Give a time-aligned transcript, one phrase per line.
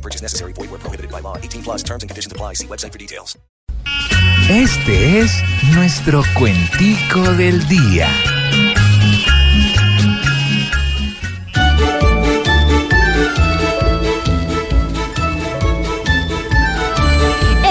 [0.00, 0.54] No purchase necessary.
[0.54, 1.36] Void where prohibited by law.
[1.36, 2.54] 18 plus terms and conditions apply.
[2.54, 3.38] See website for details.
[4.48, 5.30] Este es
[5.74, 8.08] nuestro cuentico del día.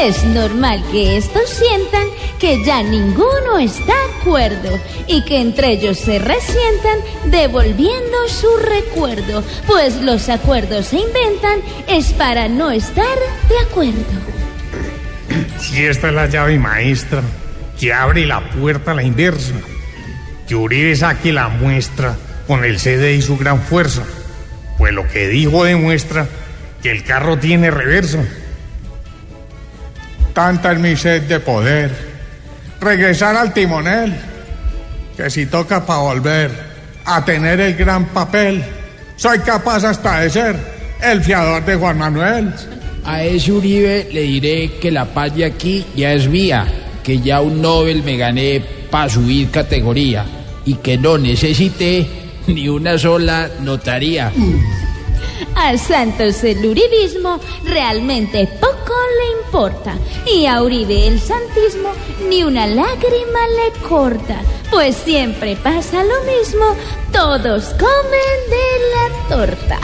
[0.02, 2.08] Es normal que estos sientan
[2.40, 9.44] que ya ninguno está de acuerdo y que entre ellos se resientan devolviendo su recuerdo,
[9.68, 13.18] pues los acuerdos se inventan es para no estar
[13.50, 14.04] de acuerdo.
[15.60, 17.22] Si esta es la llave maestra
[17.80, 19.54] que abre la puerta a la inversa,
[20.48, 22.16] que Uribe saque la muestra
[22.48, 24.04] con el CD y su gran fuerza,
[24.78, 26.28] pues lo que dijo demuestra
[26.82, 28.24] que el carro tiene reverso.
[30.34, 32.09] Tanta es mi sed de poder,
[32.82, 34.16] regresar al timonel,
[35.16, 36.52] que si toca para volver
[37.06, 38.64] a tener el gran papel,
[39.16, 40.56] soy capaz hasta de ser
[41.02, 42.54] el fiador de Juan Manuel.
[43.06, 46.66] A ese Uribe le diré que la paz de aquí ya es mía,
[47.04, 50.26] que ya un Nobel me gané para subir categoría
[50.66, 52.08] y que no necesité
[52.48, 54.32] ni una sola notaría.
[55.56, 58.79] A Santos el uribismo realmente poco
[59.18, 61.92] le importa y a Uribe el santismo
[62.28, 64.42] ni una lágrima le corta,
[64.72, 66.76] pues siempre pasa lo mismo,
[67.12, 69.80] todos comen de la torta.